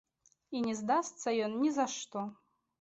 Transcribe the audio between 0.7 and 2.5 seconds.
здасца ён нізашто.